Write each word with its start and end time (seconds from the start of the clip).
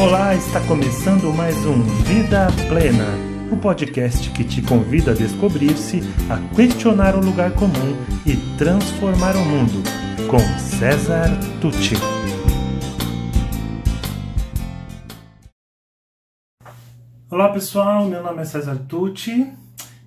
Olá, 0.00 0.32
está 0.32 0.64
começando 0.64 1.34
mais 1.34 1.56
um 1.66 1.82
Vida 2.04 2.46
Plena, 2.68 3.04
o 3.50 3.56
podcast 3.56 4.30
que 4.30 4.44
te 4.44 4.62
convida 4.62 5.10
a 5.10 5.14
descobrir-se, 5.14 6.02
a 6.30 6.54
questionar 6.54 7.16
o 7.16 7.20
lugar 7.20 7.52
comum 7.54 7.96
e 8.24 8.36
transformar 8.56 9.34
o 9.34 9.44
mundo, 9.44 9.82
com 10.30 10.38
César 10.56 11.28
Tucci. 11.60 11.96
Olá 17.28 17.48
pessoal, 17.48 18.06
meu 18.06 18.22
nome 18.22 18.42
é 18.42 18.44
César 18.44 18.76
Tucci. 18.88 19.52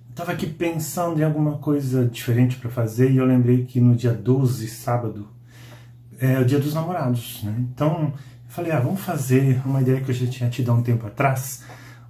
Estava 0.08 0.32
aqui 0.32 0.46
pensando 0.46 1.20
em 1.20 1.24
alguma 1.24 1.58
coisa 1.58 2.06
diferente 2.06 2.56
para 2.56 2.70
fazer 2.70 3.10
e 3.10 3.18
eu 3.18 3.26
lembrei 3.26 3.66
que 3.66 3.78
no 3.78 3.94
dia 3.94 4.14
12, 4.14 4.68
sábado, 4.68 5.28
é 6.18 6.38
o 6.38 6.46
dia 6.46 6.58
dos 6.58 6.72
namorados, 6.72 7.42
né? 7.42 7.54
Então 7.74 8.14
Falei, 8.52 8.70
ah, 8.70 8.80
vamos 8.80 9.00
fazer 9.00 9.62
uma 9.64 9.80
ideia 9.80 10.02
que 10.02 10.10
eu 10.10 10.14
já 10.14 10.26
tinha 10.26 10.50
tido 10.50 10.70
há 10.70 10.74
um 10.74 10.82
tempo 10.82 11.06
atrás, 11.06 11.64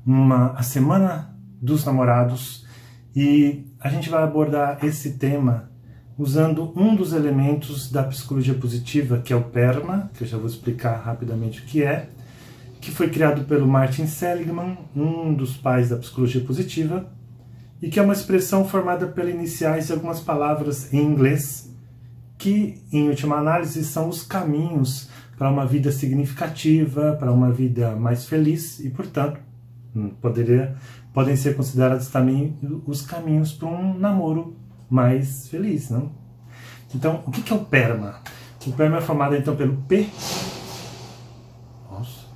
uma, 0.04 0.50
a 0.54 0.62
Semana 0.64 1.32
dos 1.60 1.84
Namorados, 1.84 2.66
e 3.14 3.64
a 3.78 3.88
gente 3.88 4.10
vai 4.10 4.24
abordar 4.24 4.84
esse 4.84 5.12
tema 5.12 5.70
usando 6.18 6.72
um 6.74 6.96
dos 6.96 7.12
elementos 7.12 7.88
da 7.92 8.02
psicologia 8.02 8.54
positiva, 8.54 9.18
que 9.18 9.32
é 9.32 9.36
o 9.36 9.44
PERMA, 9.44 10.10
que 10.14 10.24
eu 10.24 10.26
já 10.26 10.36
vou 10.36 10.48
explicar 10.48 10.96
rapidamente 10.96 11.60
o 11.60 11.64
que 11.64 11.80
é, 11.80 12.08
que 12.80 12.90
foi 12.90 13.08
criado 13.08 13.44
pelo 13.44 13.68
Martin 13.68 14.08
Seligman, 14.08 14.76
um 14.96 15.32
dos 15.32 15.56
pais 15.56 15.90
da 15.90 15.96
psicologia 15.96 16.42
positiva, 16.42 17.06
e 17.80 17.88
que 17.88 18.00
é 18.00 18.02
uma 18.02 18.14
expressão 18.14 18.68
formada 18.68 19.06
pelas 19.06 19.32
iniciais 19.32 19.86
de 19.86 19.92
algumas 19.92 20.18
palavras 20.18 20.92
em 20.92 21.04
inglês, 21.04 21.72
que, 22.42 22.82
em 22.92 23.08
última 23.08 23.36
análise, 23.36 23.84
são 23.84 24.08
os 24.08 24.24
caminhos 24.24 25.08
para 25.38 25.48
uma 25.48 25.64
vida 25.64 25.92
significativa, 25.92 27.16
para 27.16 27.32
uma 27.32 27.52
vida 27.52 27.94
mais 27.94 28.26
feliz 28.26 28.80
e, 28.80 28.90
portanto, 28.90 29.38
hum, 29.94 30.10
poderia, 30.20 30.74
podem 31.14 31.36
ser 31.36 31.56
considerados 31.56 32.08
também 32.08 32.58
os 32.84 33.00
caminhos 33.02 33.52
para 33.52 33.68
um 33.68 33.96
namoro 33.96 34.56
mais 34.90 35.46
feliz, 35.46 35.88
não? 35.88 36.10
Então, 36.92 37.22
o 37.24 37.30
que 37.30 37.52
é 37.52 37.54
o 37.56 37.64
PERMA? 37.64 38.16
O 38.66 38.72
PERMA 38.72 38.98
é 38.98 39.00
formado 39.00 39.36
então 39.36 39.54
pelo 39.54 39.76
P. 39.82 40.08
Nossa. 41.88 42.26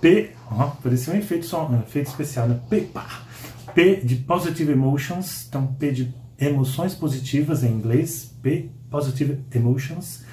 P. 0.00 0.32
Ó, 0.50 0.72
parecia 0.82 1.14
um 1.14 1.16
efeito, 1.16 1.46
só, 1.46 1.68
um 1.68 1.78
efeito 1.78 2.08
especial, 2.08 2.48
né? 2.48 2.58
P. 2.68 2.80
Pá. 2.80 3.22
P 3.72 4.00
de 4.02 4.16
Positive 4.16 4.72
Emotions, 4.72 5.46
então 5.48 5.68
P 5.74 5.92
de 5.92 6.25
emoções 6.38 6.94
positivas 6.94 7.64
em 7.64 7.72
inglês, 7.72 8.34
P, 8.42 8.70
Positive 8.90 9.38
Emotions. 9.54 10.24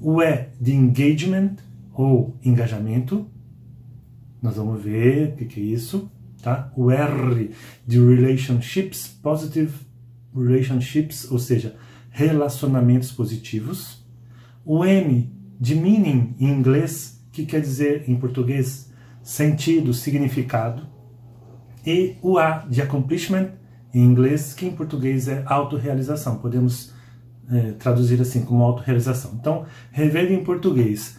O 0.00 0.22
E 0.22 0.48
de 0.60 0.72
engagement 0.72 1.56
ou 1.92 2.36
engajamento. 2.42 3.26
Nós 4.40 4.56
vamos 4.56 4.82
ver 4.82 5.34
o 5.34 5.36
que, 5.36 5.44
que 5.44 5.60
é 5.60 5.64
isso. 5.64 6.10
Tá? 6.42 6.72
O 6.74 6.90
R 6.90 7.50
de 7.86 7.98
relationships, 7.98 9.06
positive 9.22 9.74
relationships, 10.34 11.30
ou 11.30 11.38
seja, 11.38 11.76
relacionamentos 12.10 13.12
positivos. 13.12 14.02
O 14.64 14.84
M 14.84 15.30
de 15.60 15.74
meaning 15.74 16.34
em 16.40 16.48
inglês, 16.48 17.22
que 17.30 17.44
quer 17.44 17.60
dizer 17.60 18.08
em 18.08 18.16
português 18.16 18.90
sentido, 19.22 19.92
significado. 19.92 20.88
E 21.86 22.16
o 22.22 22.38
A 22.38 22.66
de 22.68 22.80
accomplishment 22.80 23.50
em 23.92 24.04
inglês, 24.04 24.54
que 24.54 24.66
em 24.66 24.70
português 24.70 25.28
é 25.28 25.42
autorrealização. 25.46 26.38
Podemos 26.38 26.92
é, 27.50 27.72
traduzir 27.72 28.20
assim 28.20 28.44
como 28.44 28.62
autorrealização. 28.62 29.32
Então, 29.34 29.66
revendo 29.90 30.32
em 30.32 30.44
português, 30.44 31.16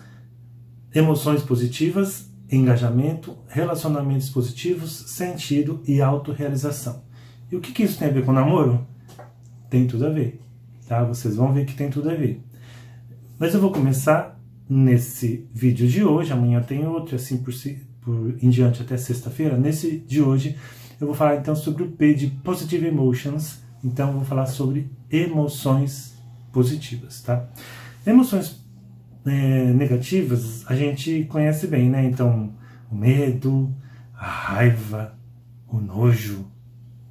emoções 0.94 1.42
positivas, 1.44 2.30
engajamento, 2.52 3.38
relacionamentos 3.48 4.30
positivos, 4.30 5.06
sentido 5.08 5.82
e 5.88 6.02
autorrealização. 6.02 7.04
E 7.52 7.56
o 7.56 7.62
que, 7.62 7.72
que 7.72 7.84
isso 7.84 7.98
tem 8.00 8.10
a 8.10 8.12
ver 8.12 8.26
com 8.26 8.32
namoro? 8.32 8.86
Tem 9.70 9.88
tudo 9.88 10.06
a 10.06 10.10
ver, 10.10 10.42
tá? 10.88 11.04
Vocês 11.04 11.36
vão 11.36 11.54
ver 11.54 11.66
que 11.66 11.76
tem 11.76 11.90
tudo 11.90 12.10
a 12.10 12.14
ver. 12.14 12.42
Mas 13.40 13.54
eu 13.54 13.62
vou 13.62 13.72
começar 13.72 14.40
nesse 14.70 15.50
vídeo 15.54 15.88
de 15.88 16.04
hoje, 16.04 16.32
amanhã 16.32 16.62
tem 16.62 16.86
outro, 16.88 17.16
assim 17.16 17.38
por, 17.38 17.54
por 18.02 18.36
em 18.42 18.50
diante 18.50 18.82
até 18.82 18.98
sexta-feira. 18.98 19.58
Nesse 19.58 20.00
de 20.00 20.22
hoje, 20.22 20.58
eu 21.00 21.08
vou 21.08 21.16
falar 21.16 21.38
então 21.38 21.56
sobre 21.56 21.84
o 21.84 21.92
P 21.92 22.14
de 22.14 22.28
Positive 22.28 22.88
Emotions. 22.88 23.62
Então, 23.84 24.10
eu 24.10 24.14
vou 24.16 24.26
falar 24.26 24.46
sobre 24.46 24.92
emoções 25.10 26.14
positivas, 26.52 27.22
tá? 27.22 27.50
Emoções 28.06 28.62
é, 29.26 29.74
negativas 29.74 30.64
a 30.68 30.76
gente 30.76 31.26
conhece 31.26 31.68
bem, 31.68 31.90
né? 31.90 32.06
Então, 32.06 32.54
o 32.92 32.96
medo, 32.96 33.74
a 34.14 34.26
raiva, 34.26 35.18
o 35.68 35.80
nojo, 35.80 36.46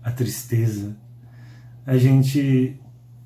a 0.03 0.11
tristeza. 0.11 0.97
A 1.87 1.97
gente. 1.97 2.79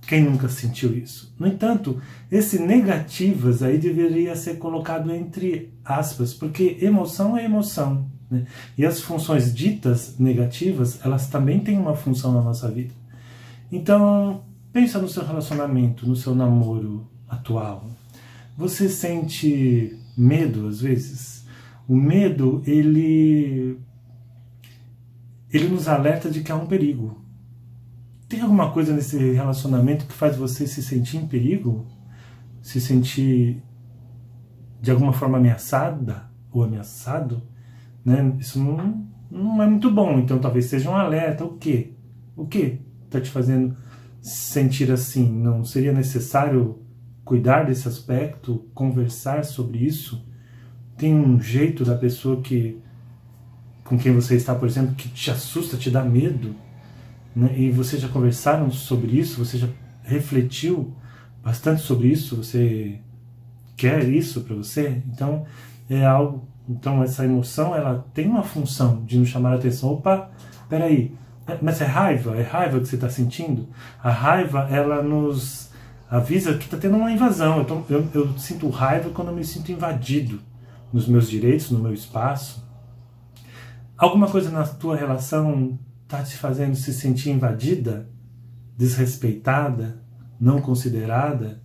Quem 0.07 0.23
nunca 0.23 0.49
sentiu 0.49 0.97
isso? 0.97 1.35
No 1.39 1.47
entanto, 1.47 2.01
esse 2.31 2.59
negativas 2.59 3.63
aí 3.63 3.79
deveria 3.79 4.37
ser 4.37 4.59
colocado 4.59 5.13
entre 5.13 5.73
aspas, 5.85 6.35
porque 6.35 6.79
emoção 6.81 7.37
é 7.37 7.45
emoção. 7.45 8.07
Né? 8.31 8.45
E 8.77 8.85
as 8.85 9.01
funções 9.01 9.55
ditas 9.55 10.19
negativas, 10.19 11.01
elas 11.05 11.29
também 11.29 11.61
têm 11.61 11.79
uma 11.79 11.97
função 11.97 12.33
na 12.33 12.43
nossa 12.43 12.71
vida. 12.71 12.93
Então, 13.73 14.43
Pensa 14.75 14.99
no 14.99 15.09
seu 15.09 15.25
relacionamento, 15.25 16.05
no 16.05 16.17
seu 16.17 16.35
namoro 16.35 17.09
atual. 17.29 17.89
Você 18.59 18.89
sente 18.89 19.97
medo 20.19 20.67
às 20.67 20.81
vezes? 20.81 21.47
O 21.87 21.95
medo, 21.95 22.61
ele 22.67 23.79
ele 25.53 25.69
nos 25.69 25.87
alerta 25.87 26.29
de 26.29 26.41
que 26.41 26.51
há 26.51 26.57
um 26.57 26.67
perigo. 26.67 27.24
Tem 28.35 28.43
alguma 28.43 28.73
coisa 28.73 28.93
nesse 28.93 29.17
relacionamento 29.17 30.07
que 30.07 30.13
faz 30.13 30.37
você 30.37 30.67
se 30.67 30.83
sentir 30.83 31.19
em 31.19 31.27
perigo? 31.29 31.87
Se 32.61 32.81
sentir 32.81 33.63
de 34.81 34.91
alguma 34.91 35.13
forma 35.13 35.39
ameaçada 35.39 36.29
ou 36.51 36.65
ameaçado? 36.65 37.45
Né? 38.05 38.35
Isso 38.41 38.59
não, 38.59 39.07
não 39.31 39.63
é 39.63 39.69
muito 39.69 39.89
bom. 39.89 40.19
Então 40.19 40.41
talvez 40.41 40.65
seja 40.65 40.91
um 40.91 40.97
alerta. 40.97 41.45
O 41.45 41.57
quê? 41.57 41.93
O 42.35 42.45
que 42.45 42.81
está 43.05 43.21
te 43.21 43.31
fazendo 43.31 43.77
sentir 44.21 44.91
assim? 44.91 45.33
Não 45.33 45.65
seria 45.65 45.93
necessário 45.93 46.83
cuidar 47.25 47.63
desse 47.63 47.87
aspecto, 47.87 48.69
conversar 48.75 49.45
sobre 49.45 49.79
isso? 49.79 50.27
Tem 50.99 51.15
um 51.15 51.41
jeito 51.41 51.85
da 51.85 51.95
pessoa 51.95 52.43
que 52.43 52.83
com 53.85 53.97
quem 53.97 54.13
você 54.13 54.35
está, 54.35 54.57
por 54.57 54.67
exemplo, 54.67 54.97
que 54.97 55.09
te 55.09 55.31
assusta, 55.31 55.77
te 55.77 55.89
dá 55.89 56.03
medo, 56.03 56.57
né? 57.35 57.53
e 57.57 57.71
vocês 57.71 58.01
já 58.01 58.09
conversaram 58.09 58.71
sobre 58.71 59.19
isso, 59.19 59.45
você 59.45 59.59
já 59.59 59.69
refletiu 60.03 60.95
bastante 61.43 61.83
sobre 61.83 62.09
isso, 62.09 62.37
você 62.37 63.01
quer 63.77 64.09
isso 64.09 64.43
para 64.43 64.55
você? 64.55 65.03
Então, 65.13 65.45
é 65.89 66.05
algo, 66.05 66.47
então 66.69 67.03
essa 67.03 67.25
emoção, 67.25 67.75
ela 67.75 68.07
tem 68.15 68.27
uma 68.27 68.43
função 68.43 69.05
de 69.05 69.19
nos 69.19 69.29
chamar 69.29 69.53
a 69.53 69.57
atenção. 69.57 69.93
Opa, 69.93 70.31
peraí, 70.69 71.13
mas 71.61 71.81
é 71.81 71.85
raiva? 71.85 72.37
É 72.37 72.43
raiva 72.43 72.81
que 72.81 72.89
você 72.89 72.95
está 72.95 73.11
sentindo? 73.11 73.69
A 74.03 74.11
raiva, 74.11 74.69
ela 74.71 75.03
nos 75.03 75.71
avisa 76.11 76.55
que 76.57 76.65
está 76.65 76.77
tendo 76.77 76.97
uma 76.97 77.11
invasão. 77.11 77.61
Então, 77.61 77.85
eu, 77.91 78.09
eu 78.15 78.39
sinto 78.39 78.69
raiva 78.69 79.11
quando 79.11 79.29
eu 79.29 79.35
me 79.35 79.45
sinto 79.45 79.71
invadido 79.71 80.41
nos 80.93 81.07
meus 81.07 81.29
direitos, 81.29 81.71
no 81.71 81.79
meu 81.79 81.93
espaço. 81.93 82.65
Alguma 83.97 84.29
coisa 84.29 84.51
na 84.51 84.65
tua 84.65 84.97
relação 84.97 85.79
está 86.15 86.23
te 86.23 86.37
fazendo 86.37 86.77
se 86.77 86.93
sentir 86.93 87.31
invadida, 87.31 88.09
desrespeitada, 88.77 90.01
não 90.41 90.61
considerada? 90.61 91.61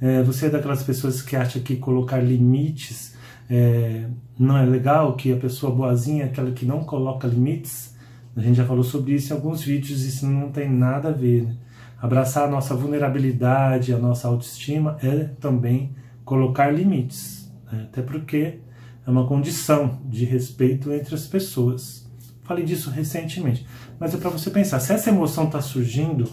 É, 0.00 0.22
você 0.22 0.46
é 0.46 0.50
daquelas 0.50 0.82
pessoas 0.82 1.22
que 1.22 1.34
acha 1.34 1.58
que 1.58 1.76
colocar 1.76 2.18
limites 2.18 3.16
é, 3.50 4.06
não 4.38 4.56
é 4.56 4.64
legal, 4.64 5.16
que 5.16 5.32
a 5.32 5.36
pessoa 5.36 5.74
boazinha 5.74 6.24
é 6.24 6.26
aquela 6.26 6.50
que 6.50 6.66
não 6.66 6.84
coloca 6.84 7.26
limites? 7.26 7.96
A 8.36 8.40
gente 8.40 8.56
já 8.56 8.64
falou 8.64 8.84
sobre 8.84 9.14
isso 9.14 9.32
em 9.32 9.36
alguns 9.36 9.62
vídeos, 9.62 10.04
isso 10.04 10.26
não 10.26 10.52
tem 10.52 10.70
nada 10.70 11.08
a 11.08 11.12
ver. 11.12 11.44
Né? 11.44 11.56
Abraçar 12.00 12.46
a 12.46 12.50
nossa 12.50 12.74
vulnerabilidade, 12.74 13.92
a 13.92 13.98
nossa 13.98 14.28
autoestima 14.28 14.96
é 15.02 15.24
também 15.40 15.96
colocar 16.24 16.70
limites, 16.70 17.50
né? 17.72 17.88
até 17.90 18.02
porque 18.02 18.58
é 19.04 19.10
uma 19.10 19.26
condição 19.26 19.98
de 20.04 20.24
respeito 20.24 20.92
entre 20.92 21.14
as 21.14 21.26
pessoas. 21.26 22.07
Falei 22.48 22.64
disso 22.64 22.88
recentemente, 22.88 23.66
mas 24.00 24.14
é 24.14 24.16
para 24.16 24.30
você 24.30 24.48
pensar: 24.48 24.80
se 24.80 24.90
essa 24.90 25.10
emoção 25.10 25.44
está 25.44 25.60
surgindo 25.60 26.26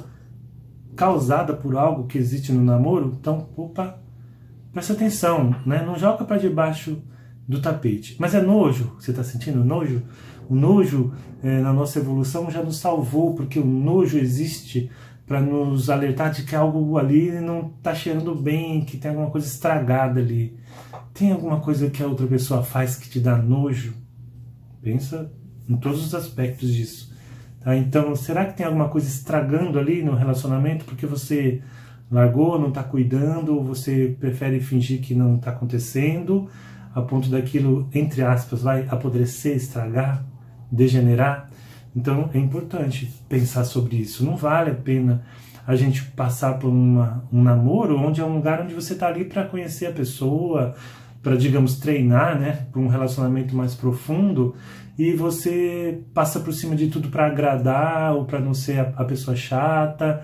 causada 0.96 1.54
por 1.54 1.76
algo 1.76 2.08
que 2.08 2.18
existe 2.18 2.54
no 2.54 2.64
namoro, 2.64 3.18
então, 3.20 3.50
opa, 3.58 4.00
presta 4.72 4.94
atenção, 4.94 5.54
né? 5.66 5.84
não 5.86 6.00
joga 6.00 6.24
para 6.24 6.38
debaixo 6.38 7.04
do 7.46 7.62
tapete. 7.62 8.16
Mas 8.18 8.34
é 8.34 8.42
nojo, 8.42 8.96
você 8.98 9.12
está 9.12 9.26
sentindo 9.26 9.62
nojo? 9.66 10.04
O 10.48 10.56
nojo 10.56 11.12
é, 11.44 11.60
na 11.60 11.74
nossa 11.74 12.00
evolução 12.00 12.50
já 12.50 12.64
nos 12.64 12.78
salvou, 12.78 13.36
porque 13.36 13.60
o 13.60 13.66
nojo 13.66 14.18
existe 14.18 14.90
para 15.28 15.42
nos 15.42 15.90
alertar 15.90 16.32
de 16.32 16.44
que 16.44 16.56
algo 16.56 16.98
ali 16.98 17.30
não 17.42 17.74
está 17.78 17.94
cheirando 17.94 18.34
bem, 18.34 18.86
que 18.86 18.96
tem 18.96 19.12
alguma 19.12 19.30
coisa 19.30 19.48
estragada 19.48 20.22
ali. 20.22 20.58
Tem 21.14 21.34
alguma 21.34 21.60
coisa 21.60 21.90
que 21.90 22.02
a 22.02 22.08
outra 22.08 22.26
pessoa 22.26 22.64
faz 22.64 22.96
que 22.96 23.10
te 23.10 23.20
dá 23.20 23.36
nojo? 23.36 23.94
Pensa 24.82 25.30
em 25.70 25.76
todos 25.78 26.06
os 26.06 26.14
aspectos 26.14 26.74
disso. 26.74 27.14
Tá? 27.62 27.76
Então, 27.76 28.16
será 28.16 28.46
que 28.46 28.58
tem 28.58 28.66
alguma 28.66 28.90
coisa 28.90 29.08
estragando 29.08 29.80
ali 29.80 30.04
no 30.04 30.16
relacionamento 30.16 30.86
porque 30.86 31.06
você 31.06 31.62
largou, 32.12 32.60
não 32.60 32.70
está 32.70 32.84
cuidando, 32.84 33.56
ou 33.56 33.64
você 33.64 34.16
prefere 34.20 34.60
fingir 34.60 35.02
que 35.02 35.16
não 35.16 35.36
está 35.36 35.52
acontecendo, 35.52 36.48
a 36.94 37.02
ponto 37.02 37.30
daquilo, 37.30 37.90
entre 37.94 38.22
aspas, 38.22 38.62
vai 38.62 38.88
apodrecer, 38.88 39.56
estragar, 39.56 40.24
degenerar? 40.72 41.50
Então 41.96 42.30
é 42.34 42.38
importante 42.38 43.12
pensar 43.28 43.64
sobre 43.64 43.96
isso. 43.96 44.24
Não 44.24 44.36
vale 44.36 44.72
a 44.72 44.76
pena 44.76 45.24
a 45.66 45.76
gente 45.76 46.04
passar 46.12 46.60
por 46.60 46.68
uma, 46.68 47.24
um 47.32 47.42
namoro 47.42 47.98
onde 47.98 48.22
é 48.22 48.26
um 48.26 48.36
lugar 48.36 48.62
onde 48.62 48.74
você 48.74 48.94
está 48.94 49.08
ali 49.08 49.26
para 49.26 49.46
conhecer 49.46 49.88
a 49.88 49.92
pessoa, 49.92 50.76
para, 51.26 51.36
digamos, 51.36 51.80
treinar, 51.80 52.40
né, 52.40 52.68
para 52.72 52.80
um 52.80 52.88
relacionamento 52.88 53.56
mais 53.56 53.74
profundo 53.74 54.54
e 54.96 55.12
você 55.12 56.04
passa 56.14 56.40
por 56.40 56.54
cima 56.54 56.76
de 56.76 56.86
tudo 56.86 57.10
para 57.10 57.26
agradar 57.26 58.14
ou 58.14 58.26
para 58.26 58.40
não 58.40 58.54
ser 58.54 58.80
a, 58.80 58.94
a, 58.96 59.04
pessoa 59.04 59.36
chata 59.36 60.22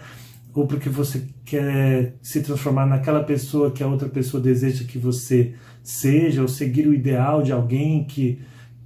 ou 0.54 0.68
porque 0.68 0.90
você 0.90 1.26
quer 1.44 2.18
se 2.22 2.44
transformar 2.44 2.86
naquela 2.86 3.24
pessoa 3.24 3.72
que 3.72 3.82
a 3.82 3.88
outra 3.88 4.08
pessoa 4.08 4.44
deseja 4.44 4.84
que 4.84 5.00
você 5.00 5.56
seja 5.82 6.44
ou 6.44 6.48
seguir 6.48 6.88
o 6.88 6.94
ideal 6.94 7.42
de 7.42 7.52
alguém 7.52 8.04
que, 8.04 8.40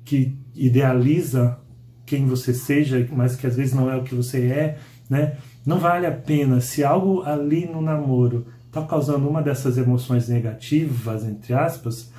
que 0.06 0.38
idealiza 0.56 1.60
quem 2.06 2.26
você 2.28 2.54
seja, 2.54 3.06
mas 3.12 3.36
que 3.36 3.46
às 3.46 3.58
vezes 3.58 3.74
não 3.74 3.92
é 3.92 3.98
o 3.98 4.04
que 4.04 4.16
você 4.16 4.46
é, 4.46 4.78
né? 5.10 5.36
Não 5.66 5.80
vale 5.80 6.06
a 6.06 6.12
pena 6.14 6.62
se 6.62 6.82
algo 6.82 7.24
ali 7.24 7.66
no 7.66 7.82
namoro 7.82 8.46
está 8.76 8.82
causando 8.84 9.28
uma 9.28 9.42
dessas 9.42 9.78
emoções 9.78 10.28
negativas, 10.28 11.24
entre 11.24 11.54
aspas, 11.54 12.12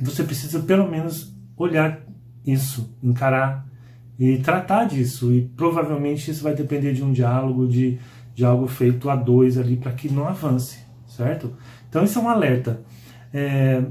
você 0.00 0.24
precisa 0.24 0.58
pelo 0.60 0.90
menos 0.90 1.32
olhar 1.56 2.00
isso, 2.44 2.92
encarar 3.00 3.64
e 4.18 4.38
tratar 4.38 4.84
disso. 4.86 5.32
E 5.32 5.42
provavelmente 5.56 6.30
isso 6.30 6.42
vai 6.42 6.54
depender 6.54 6.92
de 6.92 7.04
um 7.04 7.12
diálogo, 7.12 7.68
de, 7.68 7.98
de 8.34 8.44
algo 8.44 8.66
feito 8.66 9.08
a 9.08 9.14
dois 9.14 9.56
ali 9.56 9.76
para 9.76 9.92
que 9.92 10.10
não 10.10 10.26
avance, 10.26 10.78
certo? 11.06 11.54
Então 11.88 12.02
isso 12.02 12.18
é 12.18 12.22
um 12.22 12.28
alerta. 12.28 12.82
É, 13.32 13.84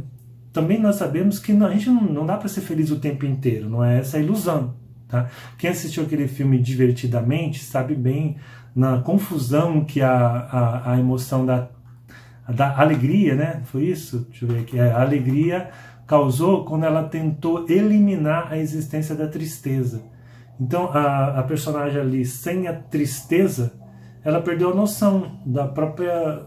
também 0.51 0.81
nós 0.81 0.95
sabemos 0.95 1.39
que 1.39 1.53
a 1.53 1.69
gente 1.69 1.89
não, 1.89 2.01
não 2.01 2.25
dá 2.25 2.35
para 2.35 2.49
ser 2.49 2.61
feliz 2.61 2.91
o 2.91 2.99
tempo 2.99 3.25
inteiro, 3.25 3.69
não 3.69 3.83
é 3.83 3.99
essa 3.99 4.17
a 4.17 4.19
ilusão. 4.19 4.75
Tá? 5.09 5.27
Quem 5.57 5.71
assistiu 5.71 6.03
aquele 6.03 6.27
filme 6.27 6.59
divertidamente 6.59 7.59
sabe 7.63 7.95
bem 7.95 8.37
na 8.75 8.99
confusão 8.99 9.83
que 9.83 10.01
a, 10.01 10.15
a, 10.15 10.93
a 10.93 10.99
emoção 10.99 11.45
da, 11.45 11.67
da 12.47 12.79
alegria, 12.79 13.35
né? 13.35 13.61
Foi 13.65 13.83
isso? 13.83 14.27
Deixa 14.29 14.45
eu 14.45 14.49
ver 14.49 14.59
aqui. 14.59 14.79
É, 14.79 14.91
a 14.91 15.01
alegria 15.01 15.71
causou 16.05 16.63
quando 16.63 16.85
ela 16.85 17.03
tentou 17.03 17.65
eliminar 17.67 18.51
a 18.51 18.57
existência 18.57 19.15
da 19.15 19.27
tristeza. 19.27 20.03
Então 20.59 20.91
a, 20.91 21.39
a 21.39 21.43
personagem 21.43 21.99
ali, 21.99 22.23
sem 22.23 22.67
a 22.67 22.73
tristeza, 22.73 23.73
ela 24.23 24.41
perdeu 24.41 24.71
a 24.71 24.75
noção 24.75 25.39
da 25.45 25.67
própria 25.67 26.41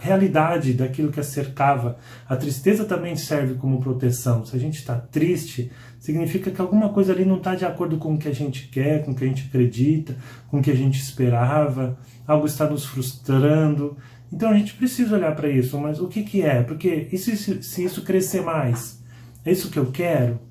realidade 0.00 0.72
daquilo 0.72 1.12
que 1.12 1.20
a 1.20 1.22
cercava. 1.22 1.98
A 2.28 2.34
tristeza 2.34 2.84
também 2.84 3.14
serve 3.14 3.54
como 3.54 3.80
proteção. 3.80 4.44
Se 4.44 4.56
a 4.56 4.58
gente 4.58 4.78
está 4.78 4.96
triste, 4.96 5.70
significa 5.98 6.50
que 6.50 6.60
alguma 6.60 6.88
coisa 6.88 7.12
ali 7.12 7.24
não 7.24 7.36
está 7.36 7.54
de 7.54 7.64
acordo 7.64 7.98
com 7.98 8.14
o 8.14 8.18
que 8.18 8.28
a 8.28 8.34
gente 8.34 8.68
quer, 8.68 9.04
com 9.04 9.12
o 9.12 9.14
que 9.14 9.24
a 9.24 9.26
gente 9.26 9.46
acredita, 9.46 10.16
com 10.48 10.58
o 10.58 10.62
que 10.62 10.70
a 10.70 10.76
gente 10.76 10.98
esperava, 10.98 11.98
algo 12.26 12.46
está 12.46 12.68
nos 12.68 12.86
frustrando. 12.86 13.96
Então 14.32 14.50
a 14.50 14.54
gente 14.54 14.74
precisa 14.74 15.16
olhar 15.16 15.34
para 15.36 15.48
isso, 15.48 15.78
mas 15.78 16.00
o 16.00 16.08
que, 16.08 16.22
que 16.22 16.42
é? 16.42 16.62
Porque 16.62 17.08
e 17.12 17.18
se, 17.18 17.62
se 17.62 17.84
isso 17.84 18.02
crescer 18.02 18.42
mais? 18.42 19.02
É 19.44 19.52
isso 19.52 19.70
que 19.70 19.78
eu 19.78 19.90
quero? 19.90 20.49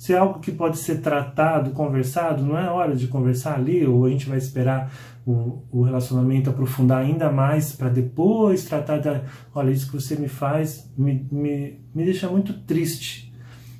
Se 0.00 0.14
é 0.14 0.16
algo 0.16 0.40
que 0.40 0.50
pode 0.50 0.78
ser 0.78 1.02
tratado, 1.02 1.72
conversado, 1.72 2.42
não 2.42 2.58
é 2.58 2.70
hora 2.70 2.96
de 2.96 3.06
conversar 3.06 3.56
ali, 3.56 3.86
ou 3.86 4.06
a 4.06 4.08
gente 4.08 4.26
vai 4.26 4.38
esperar 4.38 4.90
o, 5.26 5.62
o 5.70 5.82
relacionamento 5.82 6.48
aprofundar 6.48 7.02
ainda 7.02 7.30
mais 7.30 7.72
para 7.72 7.90
depois 7.90 8.64
tratar 8.64 8.96
da. 8.96 9.20
Olha, 9.54 9.70
isso 9.70 9.88
que 9.90 10.00
você 10.00 10.16
me 10.16 10.26
faz 10.26 10.90
me, 10.96 11.28
me, 11.30 11.80
me 11.94 12.02
deixa 12.02 12.30
muito 12.30 12.54
triste. 12.60 13.30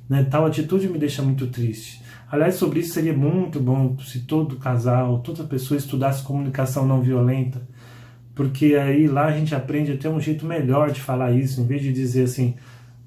Né? 0.06 0.22
Tal 0.24 0.44
atitude 0.44 0.90
me 0.90 0.98
deixa 0.98 1.22
muito 1.22 1.46
triste. 1.46 2.02
Aliás, 2.30 2.56
sobre 2.56 2.80
isso 2.80 2.92
seria 2.92 3.14
muito 3.14 3.58
bom 3.58 3.96
se 4.00 4.20
todo 4.20 4.56
casal, 4.56 5.20
toda 5.20 5.44
pessoa 5.44 5.78
estudasse 5.78 6.22
comunicação 6.22 6.86
não 6.86 7.00
violenta, 7.00 7.66
porque 8.34 8.74
aí 8.74 9.06
lá 9.08 9.24
a 9.24 9.32
gente 9.32 9.54
aprende 9.54 9.92
a 9.92 9.96
ter 9.96 10.08
um 10.08 10.20
jeito 10.20 10.44
melhor 10.44 10.90
de 10.90 11.00
falar 11.00 11.32
isso, 11.32 11.62
em 11.62 11.66
vez 11.66 11.80
de 11.80 11.90
dizer 11.90 12.24
assim, 12.24 12.56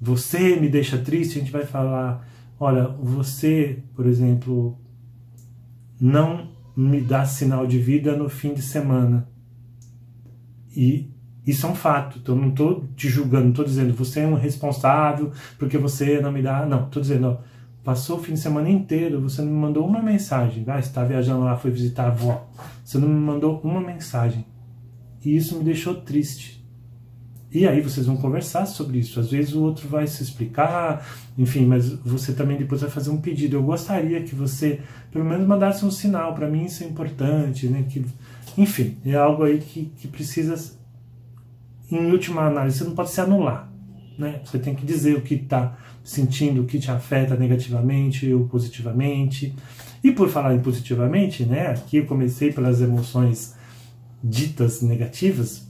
você 0.00 0.56
me 0.56 0.68
deixa 0.68 0.98
triste, 0.98 1.38
a 1.38 1.40
gente 1.40 1.52
vai 1.52 1.64
falar 1.64 2.33
Olha, 2.58 2.88
você, 2.88 3.82
por 3.94 4.06
exemplo, 4.06 4.78
não 6.00 6.48
me 6.76 7.00
dá 7.00 7.24
sinal 7.24 7.66
de 7.66 7.78
vida 7.78 8.16
no 8.16 8.28
fim 8.28 8.54
de 8.54 8.62
semana. 8.62 9.28
E 10.74 11.10
isso 11.46 11.66
é 11.66 11.70
um 11.70 11.74
fato. 11.74 12.18
Então, 12.18 12.34
não 12.34 12.48
estou 12.48 12.86
te 12.96 13.08
julgando, 13.08 13.44
não 13.44 13.50
estou 13.50 13.64
dizendo 13.64 13.94
você 13.94 14.20
é 14.20 14.26
um 14.26 14.34
responsável 14.34 15.30
porque 15.58 15.78
você 15.78 16.20
não 16.20 16.32
me 16.32 16.42
dá. 16.42 16.64
Não, 16.64 16.86
estou 16.86 17.02
dizendo, 17.02 17.28
ó, 17.28 17.36
passou 17.82 18.18
o 18.18 18.22
fim 18.22 18.34
de 18.34 18.40
semana 18.40 18.70
inteiro, 18.70 19.20
você 19.20 19.42
não 19.42 19.52
me 19.52 19.58
mandou 19.58 19.86
uma 19.86 20.02
mensagem. 20.02 20.64
Ah, 20.66 20.78
está 20.78 21.04
viajando 21.04 21.44
lá, 21.44 21.56
foi 21.56 21.70
visitar 21.70 22.04
a 22.04 22.08
avó. 22.08 22.48
Você 22.84 22.98
não 22.98 23.08
me 23.08 23.20
mandou 23.20 23.60
uma 23.62 23.80
mensagem. 23.80 24.44
E 25.24 25.36
isso 25.36 25.58
me 25.58 25.64
deixou 25.64 25.94
triste. 25.94 26.63
E 27.54 27.68
aí 27.68 27.80
vocês 27.80 28.06
vão 28.06 28.16
conversar 28.16 28.66
sobre 28.66 28.98
isso. 28.98 29.20
Às 29.20 29.30
vezes 29.30 29.54
o 29.54 29.62
outro 29.62 29.88
vai 29.88 30.08
se 30.08 30.20
explicar, 30.24 31.06
enfim, 31.38 31.64
mas 31.64 31.88
você 31.88 32.32
também 32.32 32.56
depois 32.56 32.80
vai 32.80 32.90
fazer 32.90 33.10
um 33.10 33.20
pedido. 33.20 33.54
Eu 33.54 33.62
gostaria 33.62 34.20
que 34.24 34.34
você 34.34 34.80
pelo 35.12 35.24
menos 35.24 35.46
mandasse 35.46 35.84
um 35.84 35.90
sinal. 35.90 36.34
Para 36.34 36.50
mim 36.50 36.64
isso 36.64 36.82
é 36.82 36.86
importante, 36.88 37.68
né? 37.68 37.84
Que, 37.88 38.04
enfim, 38.58 38.96
é 39.06 39.14
algo 39.14 39.44
aí 39.44 39.58
que, 39.58 39.92
que 39.96 40.08
precisa, 40.08 40.76
em 41.88 42.10
última 42.10 42.42
análise, 42.42 42.78
você 42.78 42.84
não 42.84 42.94
pode 42.96 43.10
se 43.10 43.20
anular. 43.20 43.70
Né? 44.18 44.40
Você 44.44 44.58
tem 44.58 44.74
que 44.74 44.84
dizer 44.84 45.16
o 45.16 45.20
que 45.20 45.34
está 45.34 45.76
sentindo, 46.02 46.62
o 46.62 46.66
que 46.66 46.80
te 46.80 46.90
afeta 46.90 47.36
negativamente 47.36 48.32
ou 48.32 48.48
positivamente. 48.48 49.54
E 50.02 50.10
por 50.10 50.28
falar 50.28 50.54
em 50.54 50.60
positivamente, 50.60 51.44
né? 51.44 51.68
Aqui 51.68 51.98
eu 51.98 52.06
comecei 52.06 52.52
pelas 52.52 52.82
emoções 52.82 53.54
ditas 54.22 54.82
negativas, 54.82 55.68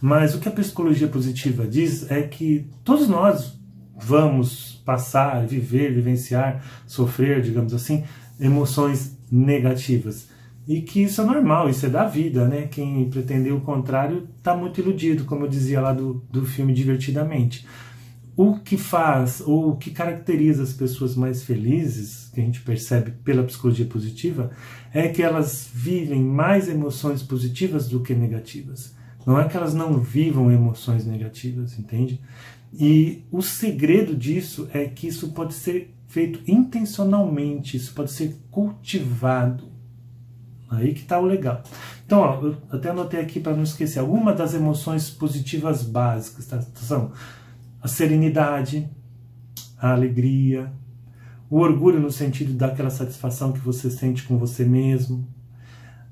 mas 0.00 0.34
o 0.34 0.38
que 0.38 0.48
a 0.48 0.52
psicologia 0.52 1.08
positiva 1.08 1.66
diz 1.66 2.10
é 2.10 2.22
que 2.22 2.66
todos 2.82 3.08
nós 3.08 3.58
vamos 3.96 4.80
passar, 4.84 5.46
viver, 5.46 5.92
vivenciar, 5.92 6.64
sofrer, 6.86 7.42
digamos 7.42 7.74
assim, 7.74 8.04
emoções 8.40 9.16
negativas. 9.30 10.28
E 10.66 10.80
que 10.82 11.02
isso 11.02 11.20
é 11.20 11.24
normal, 11.24 11.68
isso 11.68 11.84
é 11.86 11.88
da 11.88 12.06
vida, 12.06 12.46
né? 12.46 12.68
Quem 12.70 13.08
pretender 13.10 13.52
o 13.52 13.60
contrário 13.60 14.28
está 14.38 14.56
muito 14.56 14.80
iludido, 14.80 15.24
como 15.24 15.44
eu 15.44 15.48
dizia 15.48 15.80
lá 15.80 15.92
do, 15.92 16.24
do 16.30 16.46
filme 16.46 16.72
Divertidamente. 16.72 17.66
O 18.36 18.58
que 18.58 18.76
faz, 18.76 19.42
ou 19.44 19.70
o 19.70 19.76
que 19.76 19.90
caracteriza 19.90 20.62
as 20.62 20.72
pessoas 20.72 21.14
mais 21.14 21.42
felizes, 21.42 22.30
que 22.32 22.40
a 22.40 22.44
gente 22.44 22.60
percebe 22.60 23.10
pela 23.24 23.42
psicologia 23.42 23.84
positiva, 23.84 24.50
é 24.94 25.08
que 25.08 25.22
elas 25.22 25.68
vivem 25.74 26.22
mais 26.22 26.68
emoções 26.68 27.22
positivas 27.22 27.88
do 27.88 28.00
que 28.00 28.14
negativas. 28.14 28.94
Não 29.26 29.38
é 29.38 29.48
que 29.48 29.56
elas 29.56 29.74
não 29.74 29.98
vivam 29.98 30.50
emoções 30.50 31.04
negativas, 31.04 31.78
entende? 31.78 32.20
E 32.72 33.24
o 33.30 33.42
segredo 33.42 34.14
disso 34.14 34.68
é 34.72 34.84
que 34.84 35.06
isso 35.06 35.32
pode 35.32 35.54
ser 35.54 35.94
feito 36.06 36.40
intencionalmente, 36.50 37.76
isso 37.76 37.92
pode 37.94 38.10
ser 38.10 38.36
cultivado. 38.50 39.70
Aí 40.68 40.94
que 40.94 41.00
está 41.00 41.18
o 41.18 41.24
legal. 41.24 41.62
Então, 42.06 42.20
ó, 42.20 42.40
eu 42.42 42.56
até 42.70 42.90
anotei 42.90 43.20
aqui 43.20 43.40
para 43.40 43.54
não 43.54 43.64
esquecer. 43.64 43.98
Algumas 43.98 44.36
das 44.36 44.54
emoções 44.54 45.10
positivas 45.10 45.82
básicas 45.82 46.46
tá? 46.46 46.60
são 46.76 47.12
a 47.82 47.88
serenidade, 47.88 48.88
a 49.78 49.92
alegria, 49.92 50.72
o 51.48 51.58
orgulho 51.58 51.98
no 51.98 52.10
sentido 52.10 52.52
daquela 52.52 52.90
satisfação 52.90 53.52
que 53.52 53.58
você 53.58 53.90
sente 53.90 54.22
com 54.22 54.38
você 54.38 54.64
mesmo, 54.64 55.26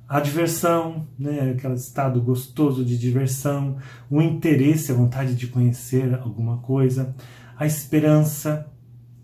a 0.08 0.20
diversão, 0.20 1.06
né, 1.18 1.50
aquele 1.50 1.74
estado 1.74 2.20
gostoso 2.22 2.82
de 2.82 2.96
diversão, 2.96 3.76
o 4.08 4.22
interesse, 4.22 4.90
a 4.90 4.94
vontade 4.94 5.34
de 5.34 5.46
conhecer 5.48 6.14
alguma 6.14 6.58
coisa, 6.58 7.14
a 7.58 7.66
esperança, 7.66 8.66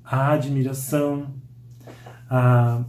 a 0.05 0.33
admiração, 0.33 1.35
a 2.29 2.85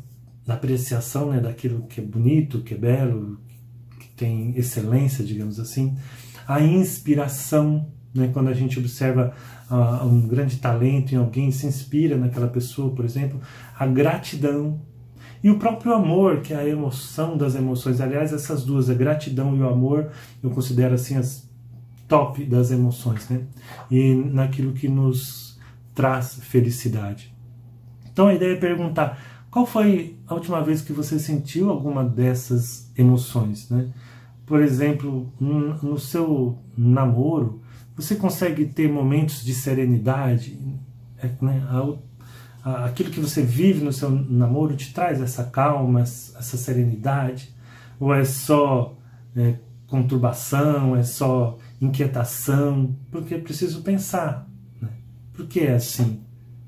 apreciação 0.46 1.32
né, 1.32 1.40
daquilo 1.40 1.88
que 1.88 2.02
é 2.02 2.04
bonito, 2.04 2.62
que 2.62 2.74
é 2.74 2.78
belo, 2.78 3.40
que 4.00 4.10
tem 4.10 4.58
excelência, 4.58 5.24
digamos 5.24 5.58
assim, 5.58 5.96
a 6.46 6.62
inspiração, 6.62 7.92
né, 8.14 8.30
quando 8.34 8.50
a 8.50 8.54
gente 8.54 8.78
observa 8.78 9.34
uh, 9.72 10.06
um 10.06 10.28
grande 10.28 10.58
talento 10.58 11.14
em 11.14 11.18
alguém, 11.18 11.50
se 11.50 11.66
inspira 11.66 12.18
naquela 12.18 12.48
pessoa, 12.48 12.94
por 12.94 13.06
exemplo, 13.06 13.40
a 13.78 13.86
gratidão, 13.88 14.82
E 15.46 15.50
o 15.52 15.60
próprio 15.60 15.94
amor, 15.94 16.42
que 16.42 16.56
é 16.56 16.58
a 16.58 16.68
emoção 16.68 17.38
das 17.38 17.54
emoções. 17.54 18.02
Aliás, 18.02 18.34
essas 18.34 18.66
duas, 18.66 18.90
a 18.90 18.96
gratidão 18.96 19.56
e 19.56 19.60
o 19.62 19.70
amor, 19.70 20.10
eu 20.42 20.50
considero 20.50 20.96
assim 20.96 21.18
as 21.18 21.48
top 22.08 22.44
das 22.46 22.72
emoções, 22.72 23.30
né? 23.30 23.44
E 23.92 24.16
naquilo 24.16 24.74
que 24.74 24.88
nos 24.88 25.60
traz 25.94 26.40
felicidade. 26.42 27.32
Então 28.12 28.26
a 28.26 28.34
ideia 28.34 28.54
é 28.54 28.56
perguntar 28.56 29.46
qual 29.52 29.68
foi 29.68 30.18
a 30.26 30.34
última 30.34 30.64
vez 30.64 30.82
que 30.82 30.92
você 30.92 31.20
sentiu 31.20 31.70
alguma 31.70 32.04
dessas 32.04 32.92
emoções, 32.98 33.70
né? 33.70 33.94
Por 34.48 34.64
exemplo, 34.64 35.32
no 35.40 36.00
seu 36.00 36.58
namoro, 36.76 37.62
você 37.96 38.16
consegue 38.16 38.66
ter 38.66 38.92
momentos 38.92 39.46
de 39.46 39.54
serenidade, 39.54 40.60
é, 41.20 41.30
né? 41.40 41.64
Aquilo 42.66 43.12
que 43.12 43.20
você 43.20 43.44
vive 43.44 43.86
no 43.86 43.94
seu 43.94 44.10
namoro 44.10 44.76
te 44.76 44.92
traz 44.92 45.22
essa 45.22 45.44
calma, 45.44 46.02
essa 46.02 46.58
serenidade, 46.58 47.54
ou 48.00 48.12
é 48.12 48.26
só 48.26 48.98
é, 49.36 49.54
conturbação, 49.86 50.96
é 50.96 51.04
só 51.04 51.60
inquietação? 51.80 52.96
Porque 53.12 53.36
é 53.36 53.38
preciso 53.38 53.84
pensar. 53.84 54.50
Né? 54.82 54.90
Por 55.32 55.46
que 55.46 55.60
é 55.60 55.76
assim? 55.76 56.22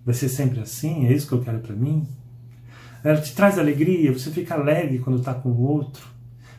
Vai 0.05 0.13
ser 0.13 0.29
sempre 0.29 0.59
assim? 0.59 1.07
É 1.07 1.13
isso 1.13 1.27
que 1.27 1.33
eu 1.33 1.41
quero 1.41 1.57
para 1.61 1.75
mim? 1.75 2.07
Ela 3.03 3.19
te 3.19 3.33
traz 3.33 3.57
alegria, 3.57 4.13
você 4.13 4.29
fica 4.29 4.53
alegre 4.53 4.99
quando 4.99 5.17
está 5.17 5.33
com 5.33 5.49
o 5.49 5.61
outro. 5.61 6.05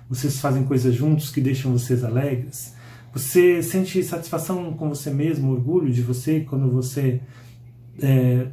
Vocês 0.08 0.40
fazem 0.40 0.64
coisas 0.64 0.92
juntos 0.92 1.30
que 1.30 1.40
deixam 1.40 1.70
vocês 1.70 2.02
alegres. 2.02 2.74
Você 3.12 3.62
sente 3.62 4.02
satisfação 4.02 4.72
com 4.72 4.88
você 4.88 5.10
mesmo, 5.10 5.52
orgulho 5.52 5.92
de 5.92 6.02
você 6.02 6.40
quando 6.40 6.68
você 6.72 7.20
é, 8.02 8.48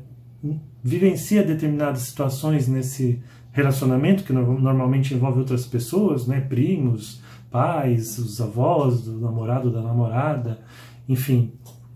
vivencia 0.85 1.43
determinadas 1.43 2.01
situações 2.03 2.67
nesse 2.67 3.19
relacionamento 3.51 4.23
que 4.23 4.31
normalmente 4.31 5.15
envolve 5.15 5.39
outras 5.39 5.65
pessoas, 5.65 6.27
né, 6.27 6.39
primos, 6.39 7.23
pais, 7.49 8.19
os 8.19 8.39
avós 8.39 9.01
do 9.01 9.19
namorado, 9.19 9.71
da 9.71 9.81
namorada, 9.81 10.59
enfim, 11.09 11.53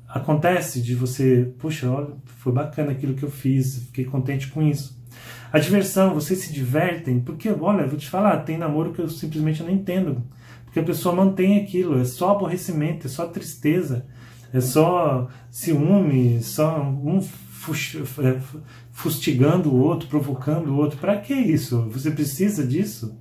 acontece 0.08 0.81
de 0.81 0.96
você, 0.96 1.53
puxa, 1.60 1.88
olha, 1.88 2.08
foi 2.38 2.51
bacana 2.51 2.91
aquilo 2.91 3.13
que 3.13 3.22
eu 3.22 3.29
fiz, 3.29 3.84
fiquei 3.86 4.05
contente 4.05 4.48
com 4.48 4.60
isso. 4.60 5.00
A 5.53 5.60
diversão, 5.60 6.15
vocês 6.15 6.39
se 6.39 6.51
divertem, 6.51 7.19
porque, 7.19 7.48
olha, 7.48 7.86
vou 7.86 7.98
te 7.98 8.10
falar, 8.10 8.38
tem 8.38 8.58
namoro 8.58 8.91
que 8.91 9.01
eu 9.01 9.08
simplesmente 9.08 9.62
não 9.62 9.69
entendo, 9.69 10.24
porque 10.65 10.79
a 10.79 10.84
pessoa 10.84 11.13
mantém 11.13 11.62
aquilo, 11.62 12.00
é 12.00 12.05
só 12.05 12.31
aborrecimento, 12.31 13.05
é 13.05 13.10
só 13.10 13.27
tristeza, 13.27 14.08
é 14.51 14.60
só 14.60 15.27
ciúme, 15.51 16.41
só 16.41 16.81
um 16.81 17.22
fustigando 18.91 19.69
o 19.69 19.79
outro, 19.79 20.07
provocando 20.07 20.69
o 20.69 20.77
outro. 20.77 20.97
Para 20.97 21.17
que 21.17 21.33
isso? 21.33 21.89
Você 21.89 22.11
precisa 22.11 22.65
disso? 22.65 23.17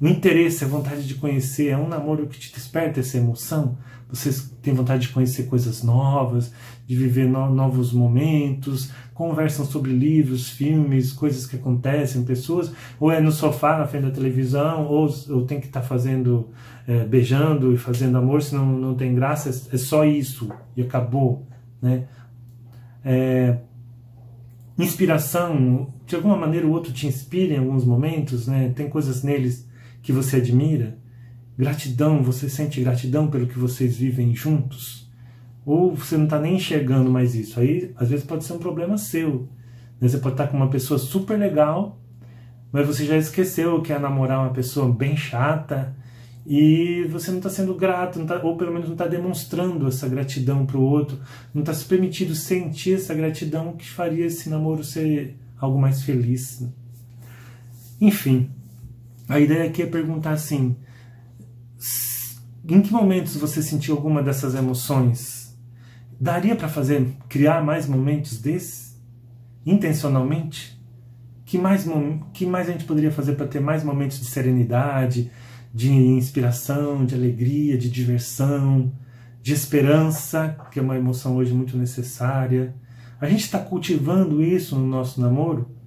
O 0.00 0.06
interesse, 0.06 0.64
a 0.64 0.68
vontade 0.68 1.06
de 1.06 1.14
conhecer, 1.14 1.68
é 1.68 1.76
um 1.76 1.88
namoro 1.88 2.26
que 2.26 2.38
te 2.38 2.52
desperta 2.52 3.00
essa 3.00 3.16
emoção. 3.16 3.76
Vocês 4.08 4.54
têm 4.62 4.72
vontade 4.72 5.08
de 5.08 5.12
conhecer 5.12 5.44
coisas 5.44 5.82
novas, 5.82 6.52
de 6.86 6.96
viver 6.96 7.28
no 7.28 7.52
novos 7.52 7.92
momentos, 7.92 8.90
conversam 9.12 9.66
sobre 9.66 9.92
livros, 9.92 10.48
filmes, 10.48 11.12
coisas 11.12 11.46
que 11.46 11.56
acontecem, 11.56 12.24
pessoas, 12.24 12.72
ou 12.98 13.10
é 13.10 13.20
no 13.20 13.32
sofá 13.32 13.76
na 13.76 13.86
frente 13.86 14.04
da 14.04 14.10
televisão, 14.10 14.86
ou, 14.86 15.12
ou 15.28 15.44
tem 15.44 15.60
que 15.60 15.66
estar 15.66 15.80
tá 15.80 15.86
fazendo, 15.86 16.48
é, 16.86 17.04
beijando 17.04 17.72
e 17.74 17.76
fazendo 17.76 18.16
amor, 18.16 18.40
senão 18.40 18.64
não 18.64 18.94
tem 18.94 19.14
graça, 19.14 19.50
é, 19.50 19.74
é 19.74 19.78
só 19.78 20.04
isso 20.04 20.48
e 20.76 20.82
acabou, 20.82 21.46
né? 21.82 22.06
É, 23.10 23.56
inspiração, 24.78 25.94
de 26.04 26.14
alguma 26.14 26.36
maneira 26.36 26.66
o 26.66 26.70
outro 26.70 26.92
te 26.92 27.06
inspira 27.06 27.54
em 27.54 27.58
alguns 27.58 27.82
momentos, 27.82 28.46
né? 28.46 28.70
Tem 28.76 28.86
coisas 28.90 29.22
neles 29.22 29.66
que 30.02 30.12
você 30.12 30.36
admira, 30.36 30.98
gratidão, 31.56 32.22
você 32.22 32.50
sente 32.50 32.82
gratidão 32.82 33.28
pelo 33.28 33.46
que 33.46 33.58
vocês 33.58 33.96
vivem 33.96 34.34
juntos, 34.34 35.10
ou 35.64 35.96
você 35.96 36.18
não 36.18 36.24
está 36.24 36.38
nem 36.38 36.56
enxergando 36.56 37.10
mais 37.10 37.34
isso. 37.34 37.58
Aí, 37.58 37.92
às 37.96 38.10
vezes, 38.10 38.26
pode 38.26 38.44
ser 38.44 38.52
um 38.52 38.58
problema 38.58 38.98
seu. 38.98 39.48
Né? 39.98 40.06
Você 40.06 40.18
pode 40.18 40.34
estar 40.34 40.48
com 40.48 40.58
uma 40.58 40.68
pessoa 40.68 40.98
super 40.98 41.38
legal, 41.38 41.98
mas 42.70 42.86
você 42.86 43.06
já 43.06 43.16
esqueceu 43.16 43.80
que 43.80 43.90
é 43.90 43.98
namorar 43.98 44.40
uma 44.40 44.52
pessoa 44.52 44.92
bem 44.92 45.16
chata 45.16 45.96
e 46.50 47.04
você 47.10 47.30
não 47.30 47.36
está 47.36 47.50
sendo 47.50 47.74
grato, 47.74 48.24
tá, 48.24 48.40
ou 48.42 48.56
pelo 48.56 48.72
menos 48.72 48.86
não 48.86 48.94
está 48.94 49.06
demonstrando 49.06 49.86
essa 49.86 50.08
gratidão 50.08 50.64
para 50.64 50.78
o 50.78 50.82
outro, 50.82 51.20
não 51.52 51.60
está 51.60 51.74
se 51.74 51.84
permitindo 51.84 52.34
sentir 52.34 52.94
essa 52.94 53.14
gratidão 53.14 53.76
que 53.76 53.86
faria 53.86 54.24
esse 54.24 54.48
namoro 54.48 54.82
ser 54.82 55.36
algo 55.60 55.78
mais 55.78 56.02
feliz. 56.02 56.66
Enfim, 58.00 58.48
a 59.28 59.38
ideia 59.38 59.68
aqui 59.68 59.82
é 59.82 59.86
perguntar 59.86 60.32
assim: 60.32 60.74
em 62.66 62.80
que 62.80 62.94
momentos 62.94 63.36
você 63.36 63.62
sentiu 63.62 63.94
alguma 63.94 64.22
dessas 64.22 64.54
emoções? 64.54 65.54
Daria 66.18 66.56
para 66.56 66.66
fazer, 66.66 67.14
criar 67.28 67.62
mais 67.62 67.86
momentos 67.86 68.40
desses? 68.40 68.98
Intencionalmente? 69.66 70.80
Que 71.44 71.58
mais, 71.58 71.86
que 72.32 72.46
mais 72.46 72.70
a 72.70 72.72
gente 72.72 72.86
poderia 72.86 73.12
fazer 73.12 73.34
para 73.34 73.46
ter 73.46 73.60
mais 73.60 73.84
momentos 73.84 74.18
de 74.18 74.24
serenidade, 74.24 75.30
de 75.78 75.92
inspiração, 75.92 77.06
de 77.06 77.14
alegria, 77.14 77.78
de 77.78 77.88
diversão, 77.88 78.92
de 79.40 79.52
esperança, 79.52 80.56
que 80.72 80.80
é 80.80 80.82
uma 80.82 80.96
emoção 80.96 81.36
hoje 81.36 81.54
muito 81.54 81.76
necessária? 81.76 82.74
A 83.20 83.28
gente 83.28 83.44
está 83.44 83.60
cultivando 83.60 84.42
isso 84.42 84.74
no 84.74 84.86
nosso 84.86 85.20
namoro? 85.20 85.78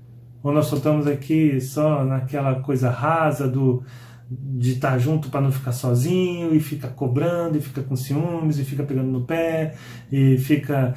ou 0.44 0.52
nós 0.52 0.66
só 0.66 0.78
estamos 0.78 1.08
aqui 1.08 1.60
só 1.62 2.04
naquela 2.04 2.56
coisa 2.62 2.90
rasa 2.90 3.48
do 3.48 3.84
de 4.34 4.74
estar 4.76 4.98
junto 4.98 5.30
para 5.30 5.42
não 5.42 5.52
ficar 5.52 5.74
sozinho 5.74 6.56
e 6.56 6.60
fica 6.62 6.88
cobrando 6.88 7.58
e 7.58 7.62
fica 7.62 7.84
com 7.84 7.98
ciúmes 7.98 8.58
e 8.58 8.64
fica 8.64 8.82
pegando 8.82 9.12
no 9.12 9.26
pé 9.26 9.76
e 10.10 10.38
fica 10.38 10.96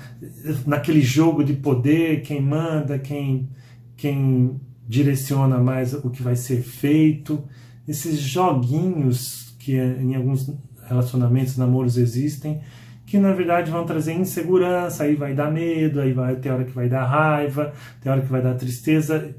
naquele 0.64 1.00
jogo 1.00 1.42
de 1.42 1.54
poder 1.54 2.22
quem 2.22 2.40
manda 2.40 2.96
quem 2.96 3.48
quem 3.96 4.60
direciona 4.86 5.58
mais 5.58 5.94
o 5.94 6.10
que 6.10 6.22
vai 6.22 6.36
ser 6.36 6.62
feito 6.62 7.42
esses 7.86 8.18
joguinhos 8.18 9.54
que 9.58 9.76
em 9.76 10.14
alguns 10.14 10.52
relacionamentos 10.86 11.56
namoros 11.56 11.96
existem 11.96 12.60
que 13.06 13.18
na 13.18 13.32
verdade 13.32 13.70
vão 13.70 13.84
trazer 13.84 14.14
insegurança, 14.14 15.04
aí 15.04 15.14
vai 15.14 15.34
dar 15.34 15.50
medo, 15.50 16.00
aí 16.00 16.12
vai 16.12 16.36
ter 16.36 16.50
hora 16.50 16.64
que 16.64 16.72
vai 16.72 16.88
dar 16.88 17.04
raiva, 17.04 17.72
tem 18.00 18.10
hora 18.10 18.22
que 18.22 18.30
vai 18.30 18.42
dar 18.42 18.54
tristeza, 18.54 19.34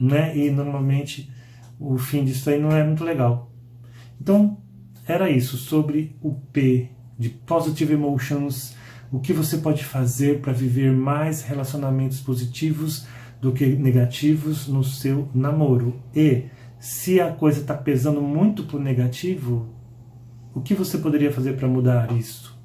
né? 0.00 0.36
E 0.36 0.50
normalmente 0.50 1.32
o 1.78 1.96
fim 1.96 2.24
disso 2.24 2.50
aí 2.50 2.60
não 2.60 2.70
é 2.70 2.84
muito 2.84 3.04
legal. 3.04 3.50
Então, 4.20 4.58
era 5.06 5.30
isso 5.30 5.56
sobre 5.56 6.16
o 6.20 6.32
P 6.34 6.90
de 7.18 7.28
Positive 7.28 7.94
Emotions, 7.94 8.74
o 9.10 9.20
que 9.20 9.32
você 9.32 9.58
pode 9.58 9.84
fazer 9.84 10.40
para 10.40 10.52
viver 10.52 10.92
mais 10.92 11.42
relacionamentos 11.42 12.20
positivos 12.20 13.06
do 13.40 13.52
que 13.52 13.66
negativos 13.66 14.68
no 14.68 14.84
seu 14.84 15.28
namoro. 15.34 16.00
E 16.14 16.44
se 16.82 17.20
a 17.20 17.30
coisa 17.30 17.60
está 17.60 17.74
pesando 17.74 18.20
muito 18.20 18.64
para 18.64 18.76
o 18.76 18.82
negativo, 18.82 19.68
o 20.52 20.60
que 20.60 20.74
você 20.74 20.98
poderia 20.98 21.30
fazer 21.30 21.52
para 21.52 21.68
mudar 21.68 22.10
isso? 22.10 22.58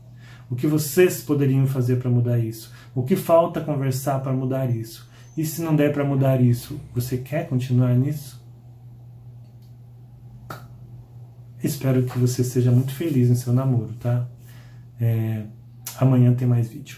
O 0.49 0.55
que 0.55 0.65
vocês 0.65 1.21
poderiam 1.21 1.67
fazer 1.67 1.97
para 1.97 2.09
mudar 2.09 2.39
isso? 2.39 2.73
O 2.95 3.03
que 3.03 3.15
falta 3.15 3.61
conversar 3.61 4.19
para 4.21 4.33
mudar 4.33 4.71
isso? 4.71 5.07
E 5.37 5.45
se 5.45 5.61
não 5.61 5.75
der 5.75 5.93
para 5.93 6.03
mudar 6.03 6.41
isso, 6.41 6.81
você 6.95 7.19
quer 7.19 7.47
continuar 7.47 7.93
nisso? 7.93 8.43
Espero 11.63 12.01
que 12.01 12.17
você 12.17 12.43
seja 12.43 12.71
muito 12.71 12.95
feliz 12.95 13.29
no 13.29 13.35
seu 13.35 13.53
namoro, 13.53 13.93
tá? 13.99 14.27
É... 14.99 15.43
Amanhã 15.99 16.33
tem 16.33 16.47
mais 16.47 16.69
vídeo. 16.69 16.97